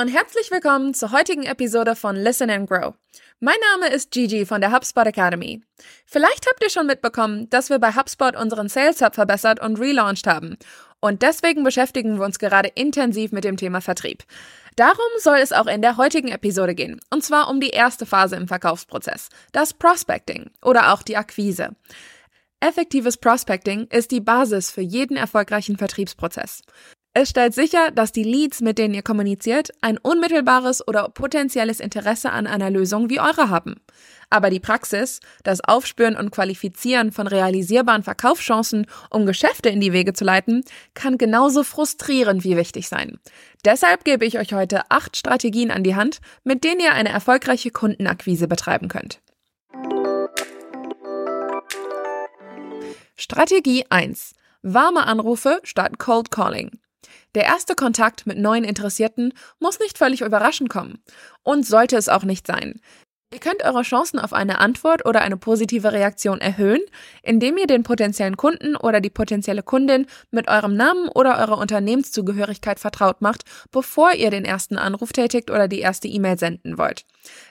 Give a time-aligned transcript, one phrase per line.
[0.00, 2.94] und herzlich willkommen zur heutigen Episode von Listen and Grow.
[3.38, 5.62] Mein Name ist Gigi von der HubSpot Academy.
[6.06, 10.26] Vielleicht habt ihr schon mitbekommen, dass wir bei HubSpot unseren Sales Hub verbessert und relaunched
[10.26, 10.56] haben.
[11.00, 14.24] Und deswegen beschäftigen wir uns gerade intensiv mit dem Thema Vertrieb.
[14.74, 16.98] Darum soll es auch in der heutigen Episode gehen.
[17.10, 21.76] Und zwar um die erste Phase im Verkaufsprozess, das Prospecting oder auch die Akquise.
[22.60, 26.62] Effektives Prospecting ist die Basis für jeden erfolgreichen Vertriebsprozess.
[27.18, 32.30] Es stellt sicher, dass die Leads, mit denen ihr kommuniziert, ein unmittelbares oder potenzielles Interesse
[32.30, 33.76] an einer Lösung wie eure haben.
[34.28, 40.12] Aber die Praxis, das Aufspüren und Qualifizieren von realisierbaren Verkaufschancen, um Geschäfte in die Wege
[40.12, 43.18] zu leiten, kann genauso frustrierend wie wichtig sein.
[43.64, 47.70] Deshalb gebe ich euch heute acht Strategien an die Hand, mit denen ihr eine erfolgreiche
[47.70, 49.22] Kundenakquise betreiben könnt.
[53.16, 54.34] Strategie 1.
[54.60, 56.72] Warme Anrufe statt Cold Calling.
[57.36, 61.02] Der erste Kontakt mit neuen Interessierten muss nicht völlig überraschend kommen
[61.42, 62.80] und sollte es auch nicht sein.
[63.32, 66.80] Ihr könnt eure Chancen auf eine Antwort oder eine positive Reaktion erhöhen,
[67.24, 72.78] indem ihr den potenziellen Kunden oder die potenzielle Kundin mit eurem Namen oder eurer Unternehmenszugehörigkeit
[72.78, 77.04] vertraut macht, bevor ihr den ersten Anruf tätigt oder die erste E-Mail senden wollt.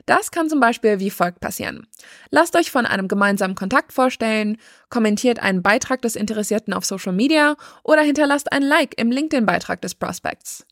[0.05, 1.85] Das kann zum Beispiel wie folgt passieren.
[2.31, 4.57] Lasst euch von einem gemeinsamen Kontakt vorstellen,
[4.89, 9.93] kommentiert einen Beitrag des Interessierten auf Social Media oder hinterlasst ein Like im LinkedIn-Beitrag des
[9.93, 10.65] Prospects.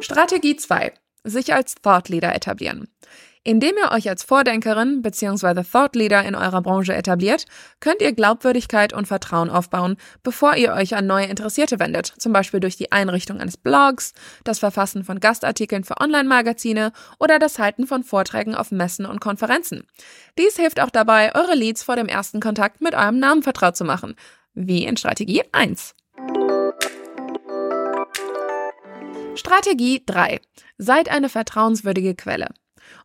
[0.00, 2.88] Strategie 2 sich als Thought Leader etablieren.
[3.42, 5.62] Indem ihr euch als Vordenkerin bzw.
[5.62, 7.46] Thought Leader in eurer Branche etabliert,
[7.80, 12.60] könnt ihr Glaubwürdigkeit und Vertrauen aufbauen, bevor ihr euch an neue Interessierte wendet, zum Beispiel
[12.60, 14.12] durch die Einrichtung eines Blogs,
[14.44, 19.86] das Verfassen von Gastartikeln für Online-Magazine oder das Halten von Vorträgen auf Messen und Konferenzen.
[20.36, 23.84] Dies hilft auch dabei, eure Leads vor dem ersten Kontakt mit eurem Namen vertraut zu
[23.84, 24.16] machen,
[24.52, 25.94] wie in Strategie 1.
[29.40, 30.38] Strategie 3.
[30.76, 32.48] Seid eine vertrauenswürdige Quelle.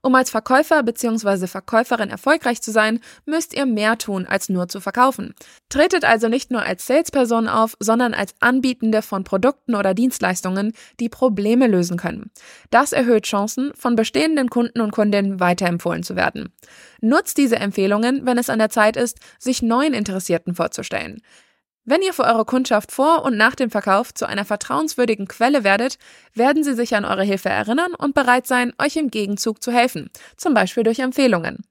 [0.02, 1.48] Um als Verkäufer bzw.
[1.48, 5.34] Verkäuferin erfolgreich zu sein, müsst ihr mehr tun, als nur zu verkaufen.
[5.70, 11.08] Tretet also nicht nur als Salesperson auf, sondern als Anbietende von Produkten oder Dienstleistungen, die
[11.08, 12.32] Probleme lösen können.
[12.70, 16.54] Das erhöht Chancen, von bestehenden Kunden und Kundinnen weiterempfohlen zu werden.
[17.00, 21.22] Nutzt diese Empfehlungen, wenn es an der Zeit ist, sich neuen Interessierten vorzustellen.
[21.88, 26.00] Wenn ihr für eure Kundschaft vor und nach dem Verkauf zu einer vertrauenswürdigen Quelle werdet,
[26.34, 30.10] werden sie sich an eure Hilfe erinnern und bereit sein, euch im Gegenzug zu helfen,
[30.36, 31.64] zum Beispiel durch Empfehlungen.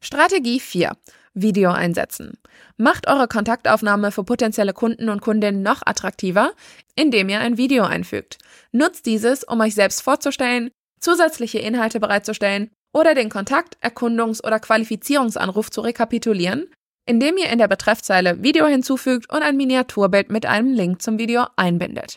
[0.00, 0.92] Strategie 4.
[1.34, 2.38] Video einsetzen.
[2.76, 6.52] Macht eure Kontaktaufnahme für potenzielle Kunden und Kundinnen noch attraktiver,
[6.94, 8.38] indem ihr ein Video einfügt.
[8.70, 10.70] Nutzt dieses, um euch selbst vorzustellen,
[11.00, 16.70] zusätzliche Inhalte bereitzustellen oder den Kontakt-, Erkundungs- oder Qualifizierungsanruf zu rekapitulieren,
[17.04, 21.44] indem ihr in der Betreffzeile Video hinzufügt und ein Miniaturbild mit einem Link zum Video
[21.56, 22.16] einbindet.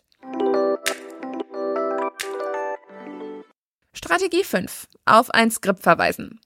[3.94, 4.88] Strategie 5.
[5.04, 6.40] Auf ein Skript verweisen.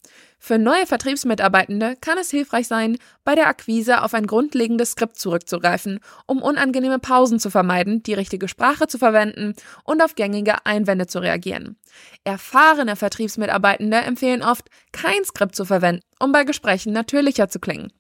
[0.46, 6.02] Für neue Vertriebsmitarbeitende kann es hilfreich sein, bei der Akquise auf ein grundlegendes Skript zurückzugreifen,
[6.28, 9.54] um unangenehme Pausen zu vermeiden, die richtige Sprache zu verwenden
[9.86, 11.78] und auf gängige Einwände zu reagieren.
[12.26, 17.94] Erfahrene Vertriebsmitarbeitende empfehlen oft, kein Skript zu verwenden, um bei Gesprächen natürlicher zu klingen.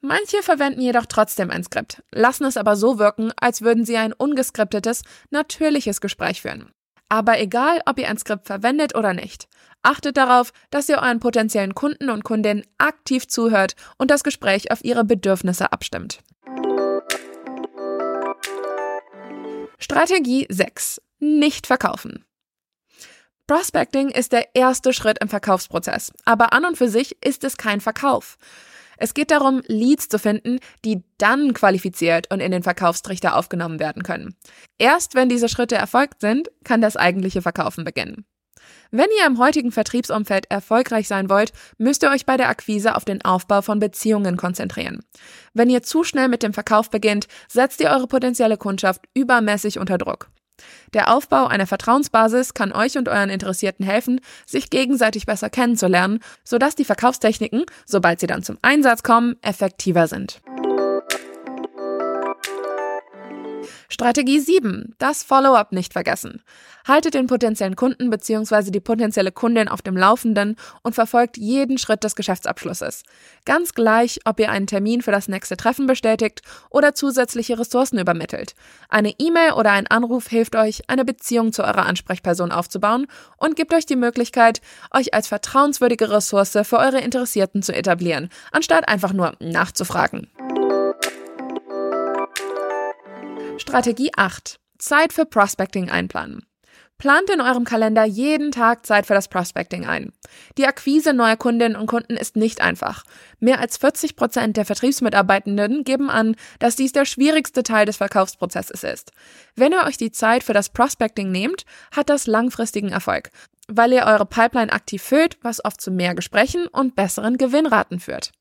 [0.00, 4.12] Manche verwenden jedoch trotzdem ein Skript, lassen es aber so wirken, als würden sie ein
[4.12, 6.72] ungeskriptetes, natürliches Gespräch führen.
[7.08, 9.46] Aber egal, ob ihr ein Skript verwendet oder nicht,
[9.82, 14.84] achtet darauf, dass ihr euren potenziellen Kunden und Kundinnen aktiv zuhört und das Gespräch auf
[14.84, 16.20] ihre Bedürfnisse abstimmt.
[19.78, 21.00] Strategie 6.
[21.20, 22.24] Nicht verkaufen.
[23.46, 27.80] Prospecting ist der erste Schritt im Verkaufsprozess, aber an und für sich ist es kein
[27.80, 28.36] Verkauf.
[28.98, 34.02] Es geht darum, Leads zu finden, die dann qualifiziert und in den Verkaufstrichter aufgenommen werden
[34.02, 34.36] können.
[34.76, 38.26] Erst wenn diese Schritte erfolgt sind, kann das eigentliche Verkaufen beginnen.
[38.90, 43.04] Wenn ihr im heutigen Vertriebsumfeld erfolgreich sein wollt, müsst ihr euch bei der Akquise auf
[43.04, 45.00] den Aufbau von Beziehungen konzentrieren.
[45.54, 49.98] Wenn ihr zu schnell mit dem Verkauf beginnt, setzt ihr eure potenzielle Kundschaft übermäßig unter
[49.98, 50.30] Druck.
[50.92, 56.74] Der Aufbau einer Vertrauensbasis kann euch und euren Interessierten helfen, sich gegenseitig besser kennenzulernen, sodass
[56.74, 60.40] die Verkaufstechniken, sobald sie dann zum Einsatz kommen, effektiver sind.
[63.90, 64.94] Strategie 7.
[64.98, 66.42] Das Follow-up nicht vergessen.
[66.86, 68.70] Haltet den potenziellen Kunden bzw.
[68.70, 73.02] die potenzielle Kundin auf dem Laufenden und verfolgt jeden Schritt des Geschäftsabschlusses.
[73.46, 78.54] Ganz gleich, ob ihr einen Termin für das nächste Treffen bestätigt oder zusätzliche Ressourcen übermittelt.
[78.90, 83.06] Eine E-Mail oder ein Anruf hilft euch, eine Beziehung zu eurer Ansprechperson aufzubauen
[83.38, 88.86] und gibt euch die Möglichkeit, euch als vertrauenswürdige Ressource für eure Interessierten zu etablieren, anstatt
[88.86, 90.28] einfach nur nachzufragen.
[93.58, 94.60] Strategie 8.
[94.78, 96.46] Zeit für Prospecting einplanen.
[96.96, 100.12] Plant in eurem Kalender jeden Tag Zeit für das Prospecting ein.
[100.56, 103.04] Die Akquise neuer Kundinnen und Kunden ist nicht einfach.
[103.38, 108.82] Mehr als 40 Prozent der Vertriebsmitarbeitenden geben an, dass dies der schwierigste Teil des Verkaufsprozesses
[108.82, 109.12] ist.
[109.54, 113.30] Wenn ihr euch die Zeit für das Prospecting nehmt, hat das langfristigen Erfolg,
[113.68, 118.32] weil ihr eure Pipeline aktiv füllt, was oft zu mehr Gesprächen und besseren Gewinnraten führt.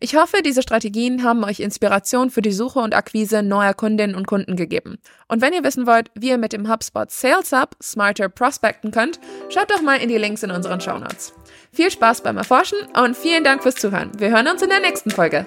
[0.00, 4.26] Ich hoffe, diese Strategien haben euch Inspiration für die Suche und Akquise neuer Kundinnen und
[4.26, 4.98] Kunden gegeben.
[5.28, 9.18] Und wenn ihr wissen wollt, wie ihr mit dem HubSpot Sales Hub smarter prospecten könnt,
[9.48, 11.32] schaut doch mal in die Links in unseren Show Notes.
[11.72, 14.12] Viel Spaß beim Erforschen und vielen Dank fürs Zuhören.
[14.18, 15.44] Wir hören uns in der nächsten Folge.